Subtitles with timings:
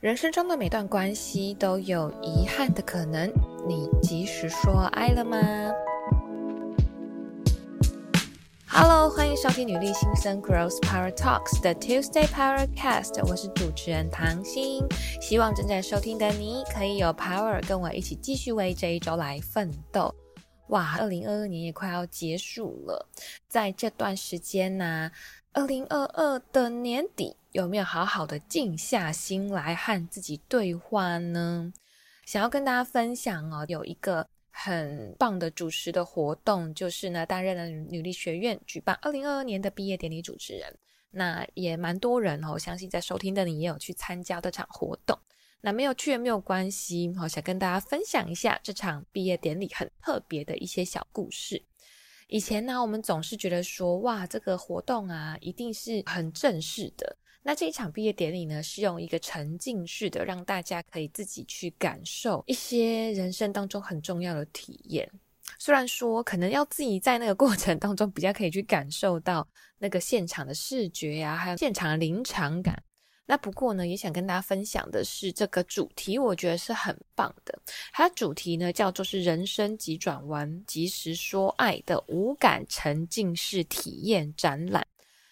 [0.00, 3.30] 人生中的每段关系都有遗憾的可能，
[3.68, 5.36] 你及时说爱了吗
[8.66, 14.82] ？Hello，欢迎收听女力新生 Growth Power Talks 的 Tuesday Power Cast，我是主持人唐心，
[15.20, 20.14] 希望正在收听的你可以有 power 跟我一起继续为这一周来奋斗。
[20.68, 23.06] 哇，二零二二年也快要结束了，
[23.48, 25.10] 在这段时间呢、
[25.52, 27.36] 二零二二的年底。
[27.52, 31.72] 有没有好好的静下心来和自己对话呢？
[32.24, 40.78] 想要跟大家分享哦，有一个很棒的主持的活动，就是呢，担任了女力学院举办二零二二年的毕业典礼主持人。
[41.10, 45.18] 那也蛮多人哦，相信在收听的你也有去参加这场活动。
[45.60, 51.64] 那没有去也没有关系，我，想跟大家分享一下这场毕业典礼很特别的一些小故事。
[52.30, 57.16] 以前呢，我们总是觉得说，哇，这个活动啊，一定是很正式的。
[57.42, 65.10] 那这一场毕业典礼呢，是用一个沉浸式的，让大家可以自己去感受一些人生当中很重要的体验。
[65.58, 69.46] 虽然说可能要自己在那个过程当中比较可以去感受到
[69.78, 72.80] 那个现场的视觉呀、还有现场的临场感。
[73.30, 77.56] 那不过呢，也想跟大家分享的是这个主题，我觉得是很棒的。
[77.92, 84.84] 它的主题呢叫做是人生急转弯，及时说爱的五感沉浸式体验展览。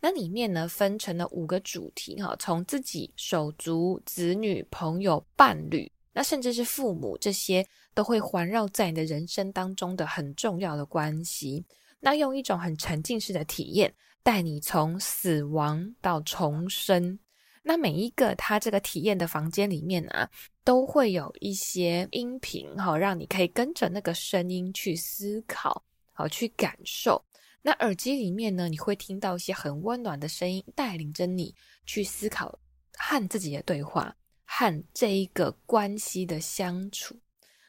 [0.00, 11.66] 那里面呢，分成了五个主题哈，从自己、手足、子女、朋友、伴侣，那甚至是父母，这些都会环绕在你的人生当中的很重要的关系。
[11.98, 17.18] 那用一种很沉浸式的体验，带你从死亡到重生。
[17.62, 20.28] 那每一个他这个体验的房间里面啊，
[20.64, 27.22] 都会有一些音频哈，让你可以跟着那个声音去思考，好去感受。
[27.62, 32.58] 那耳机里面呢，你会听到一些很温暖的声音，带领着你去思考
[32.96, 34.16] 和自己的对话，
[34.46, 37.14] 和这一个关系的相处。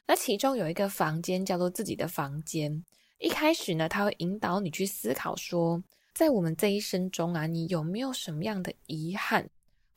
[0.06, 2.82] 那其中有一个房间叫做自己的房间。
[3.18, 5.82] 一开始呢，它会引导你去思考说，
[6.14, 9.48] 在我们这一生中啊，你有没有什么样的遗憾？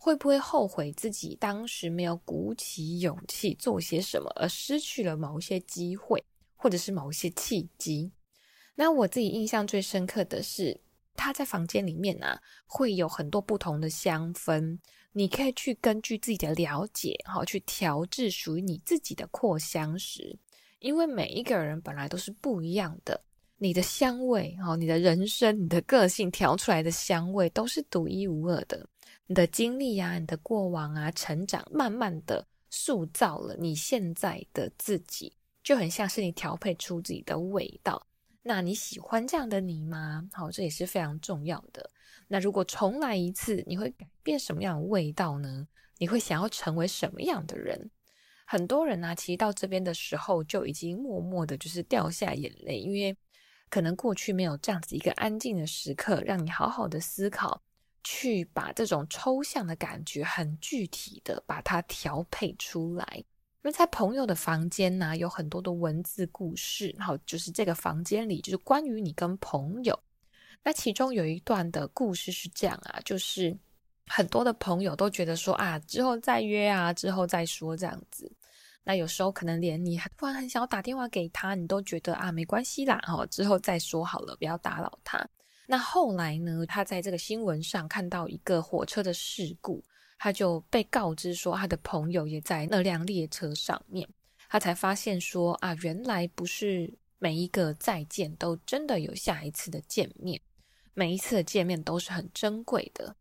[0.06, 6.24] 会不会后悔自己当时没有鼓起勇气做些什么，而失去了某一些机会，
[6.56, 8.12] 或者是某一些契机？
[8.76, 10.80] 那我自己印象最深刻的是，
[11.16, 14.78] 他在房间里面啊，会有很多不同的香氛，
[15.12, 20.38] 你可以去根据自己的了解，哈，去调制属于你自己的扩香石。
[20.78, 23.20] 因为每一个人本来都是不一样的，
[23.58, 28.88] 你的香味，哈，你的人生、你的个性调出来的香味都是独一无二的。
[29.28, 38.06] 你的经历啊，你的过往啊，成长，慢慢的塑造了你现在的自己，就很像是你调配出自己的味道。
[38.44, 40.30] 那你喜欢这样的你吗？
[40.32, 41.90] 好，这也是非常重要的。
[42.28, 45.68] 那如果重来一次，你会改变什么样的味道呢？
[45.98, 47.90] 你会想要成为什么样的人？
[48.46, 53.18] 很多人啊，其实到这边的时候就已经默默的，就是掉下眼泪，因为
[53.72, 57.64] 可能过去没有这样子一个安静的时刻，让你好好的思考，
[58.06, 63.24] 去把这种抽象的感觉很具体的把它调配出来。
[63.62, 70.00] 那在朋友的房间呢，有很多的文字故事，然后就是这个房间里就是关于你跟朋友。
[70.64, 73.58] 那其中有一段的故事是这样啊，就是
[74.06, 78.32] 很多的朋友都觉得说啊，之后再约啊，之后再说这样子。
[78.84, 85.28] 那有时候可能连你突然很想要打电话给他，你都觉得啊，没关系啦，哦，之后再说好了，不要打扰他。
[85.68, 89.84] 那后来呢，他在这个新闻上看到一个火车的事故。
[90.18, 94.08] 他就被告知说，他的朋友也在那辆列车上面，
[94.48, 100.40] 他才发现说啊，原来不是每一个再见都真的有下一次的见面，
[100.94, 103.18] 每一次的见面都是很珍贵的。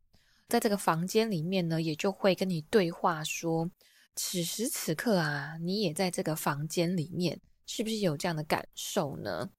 [0.48, 3.68] 在这个房间里面呢，也就会跟你对话说，
[4.14, 9.50] 此时此刻啊，你也在这个房间里面，是不是有这样的感受呢？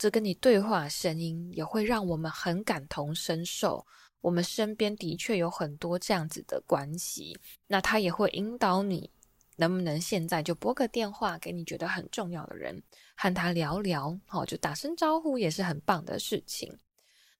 [0.00, 3.86] 这跟你对话声音也会让我们很感同身受。
[4.22, 9.10] 我们身边的确有很多这样子的关系，那他也会引导你，
[9.56, 12.82] 能不能现在就拨个电话给你觉得很重要的人，
[13.14, 16.74] 和他聊聊，好，就打声招呼也是很棒的事情。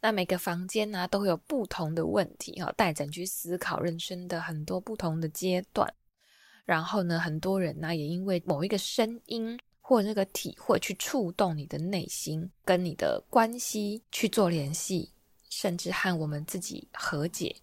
[0.03, 5.91] 那每个房间呢，都会有不同的问题，哈，带着你去思考人生的很多不同的阶段。
[6.67, 9.59] 然后呢，很多人呢，也因为某一个声音
[9.91, 15.13] 或那个体会去触动你的内心，跟你的关系去做联系。
[15.49, 17.57] 甚至和我们自己和解。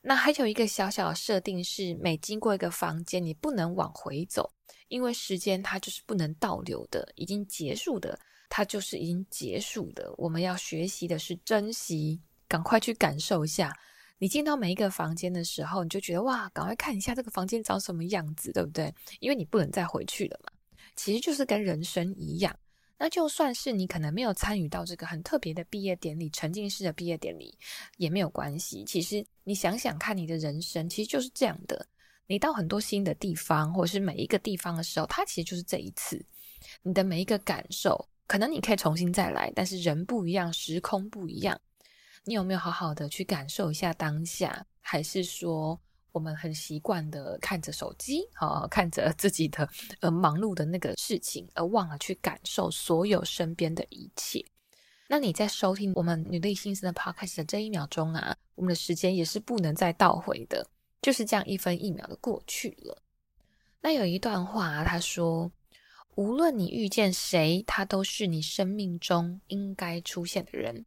[0.00, 4.50] 那还有一个小小的设定是，每经过一个房间，你不能往回走，
[4.88, 10.10] 因为时间它就是不能倒流的，已经结束的，它就是已经结束的。
[10.16, 13.70] 我们要学习的是珍惜，赶快去感受一下
[14.16, 18.94] 你进到每一个房间的时候，你就觉得哇，赶快看一下这个房间长什么样子，对不对？
[19.20, 20.51] 因为你不能再回去了嘛。
[20.96, 22.56] 其实就是跟人生一样。
[22.98, 27.56] 那就算是你可能没有参与到这个很特别的毕业典礼、沉浸式的毕业典礼，
[27.96, 28.84] 也没有关系。
[28.84, 31.84] 其实你想想看，你的人生其实就是这样的。
[32.28, 36.24] 你到很多新的地方，或者是每一个地方的时候，它其实就是这一次。
[36.82, 41.60] 你的每一个感受，可能你可以重新再来，但是人不一样，时空不一样。
[42.24, 44.64] 你有没有好好的去感受一下当下？
[44.80, 45.78] 还是说，
[46.12, 49.68] 我们很习惯的看着手机，啊，看着自己的
[50.00, 54.44] 呃忙碌的那个事情，而忘了去感受所有身边的一切？
[55.08, 60.66] 那你在收听我们女力新生的 podcast 的这一秒钟啊，我们的时间也是不能再倒回的，
[61.00, 63.02] 就是这样一分一秒的过去了。
[63.80, 65.50] 那有一段话啊，他说
[66.14, 70.86] ：“无论你遇见谁，他都是你生命中应该出现的人。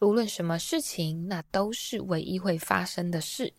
[0.00, 3.54] 无论什么事情，那都是唯一会发生的事。”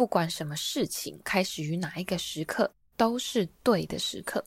[0.00, 4.42] 不管什么事情开始于哪一个时刻，都是对的时刻。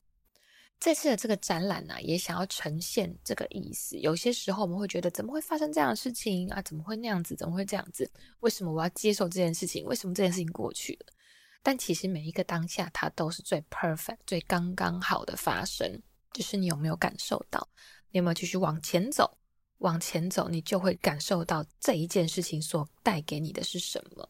[0.79, 3.95] 这次的这个展览呢、也想要呈现这个意思。
[3.99, 6.59] 有些时候我们会觉得，怎么会发生这样的事情啊？
[6.63, 7.35] 怎么会那样子？
[7.35, 8.11] 怎么会这样子？
[8.39, 9.85] 为什么我要接受这件事情？
[9.85, 11.13] 为什么这件事情过去了？
[11.61, 16.01] 但其实每一个当下，它都是最 perfect、最刚刚好的发生。
[16.31, 17.69] 就是你有没有感受到？
[18.09, 19.37] 你有没有继续往前走？
[19.77, 24.27] 往前走，你就会感受到这一件事情所带给你的是什么。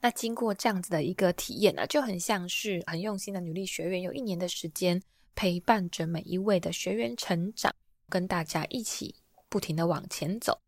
[0.00, 5.00] 那经过这样子的一个体验呢、就很像是很用心的女力学员，有一年的时间
[5.34, 7.74] 陪伴着每一位的学员成长，
[8.08, 9.14] 跟大家一起
[9.48, 10.58] 不停的往前走。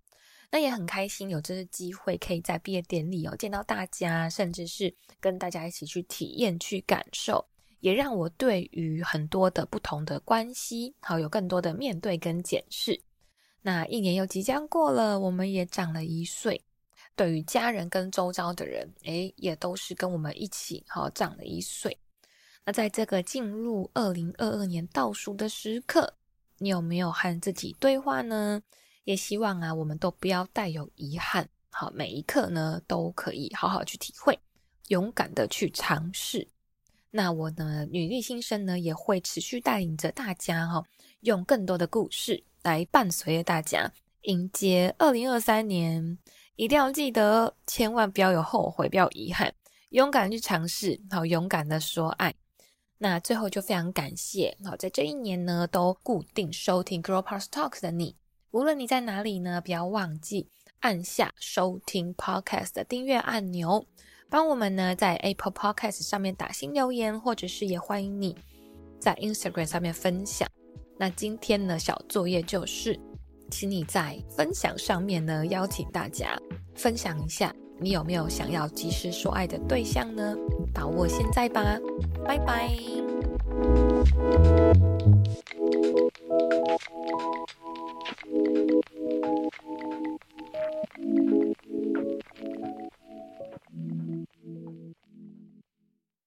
[0.51, 7.43] 那也很开心有这个机会，可以在毕业典礼哦见到大家，甚至是跟大家一起去体验、去感受，
[7.81, 13.03] 也让我对于很多的不同的关系，好有更多的面对跟检视。
[13.63, 16.63] 那一年又即将过了，我们也长了一岁。
[17.15, 21.97] 对于家人跟周遭的人，诶，也都是跟我们一起好长了一岁。
[22.65, 26.15] 那在这个进入二零二二年倒数的时刻，
[26.59, 28.63] 你有没有和自己对话呢？
[29.05, 34.39] 也希望啊，我们都不要带有遗憾，好，每一刻呢都可以好好去体会，
[34.89, 36.47] 勇敢的去尝试。
[37.11, 40.85] 那我呢，女力新生呢，也会持续带领着大家哈，
[41.21, 43.93] 用更多的故事来伴随着大家
[44.23, 46.17] 迎接二零二三年。
[46.57, 49.55] 一定要记得，千万不要有后悔，不要遗憾，
[49.91, 52.35] 勇敢去尝试，好，勇敢的说爱。
[52.99, 58.17] 那最后就非常感谢，好，在这一年呢，都固定收听 Girl Power Talks 的你，
[58.51, 60.49] 无论你在哪里呢，不要忘记
[60.81, 63.87] 按下收听 Podcast 的订阅按钮，
[64.29, 68.37] 帮我们呢在 Apple Podcast 上面打新留言，或者是也欢迎你
[69.01, 70.47] 在 Instagram 上面分享。
[70.99, 73.01] 那今天呢，小作业就是。
[73.53, 76.39] 请你在分享上面呢，邀请大家
[76.75, 80.35] 分享一下，你有没有想要及时说爱的对象呢？
[80.73, 81.79] 把握现在吧，
[82.25, 82.71] 拜拜。